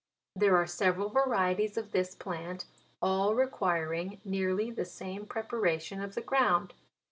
There 0.35 0.57
are 0.57 0.65
several 0.65 1.09
varieties 1.09 1.77
of 1.77 1.91
this 1.91 2.15
plant 2.15 2.65
all 3.03 3.35
requiring 3.35 4.19
nearly 4.25 4.71
the 4.71 4.83
same 4.83 5.27
preparation 5.27 6.01
of 6.01 6.15
the 6.15 6.21
ground. 6.21 6.73